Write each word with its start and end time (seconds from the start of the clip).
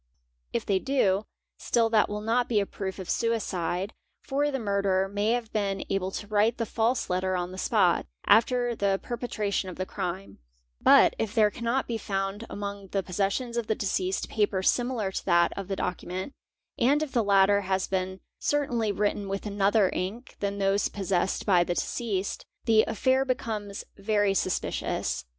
If 0.51 0.65
they 0.65 0.79
do, 0.79 1.25
still 1.59 1.87
that 1.91 2.09
will 2.09 2.21
not 2.21 2.49
be 2.49 2.59
a 2.59 2.65
proof 2.65 2.97
of 2.97 3.07
suicide, 3.07 3.93
for 4.23 4.49
the_ 4.49 4.57
murderer 4.63 5.07
may 5.07 5.33
have 5.33 5.53
been 5.53 5.85
able 5.91 6.09
to 6.13 6.25
write 6.25 6.57
the 6.57 6.65
false 6.65 7.07
letter 7.07 7.35
on 7.35 7.51
the 7.51 7.59
spot, 7.59 8.07
after 8.25 8.75
the 8.75 8.99
perpetration 9.03 9.69
of 9.69 9.75
the 9.75 9.85
crime; 9.85 10.39
but 10.81 11.15
if 11.19 11.35
there 11.35 11.51
cannot 11.51 11.87
be 11.87 11.99
found 11.99 12.47
among 12.49 12.87
the' 12.87 13.03
possessions 13.03 13.57
of 13.57 13.67
the 13.67 13.75
deceased 13.75 14.27
paper 14.27 14.63
similar 14.63 15.11
to 15.11 15.23
that 15.25 15.53
of 15.55 15.67
the 15.67 15.75
document, 15.75 16.33
and 16.79 17.03
if 17.03 17.11
the 17.11 17.23
latter 17.23 17.61
has 17.61 17.85
been 17.87 18.21
certainly 18.39 18.91
written 18.91 19.29
with 19.29 19.45
another 19.45 19.91
ink 19.93 20.35
than 20.39 20.57
those 20.57 20.89
posses 20.89 21.31
sed 21.33 21.45
by 21.45 21.63
the 21.63 21.75
deceased, 21.75 22.43
the 22.65 22.81
affair 22.87 23.23
becomes 23.23 23.83
very 23.95 24.33
suspicious. 24.33 25.25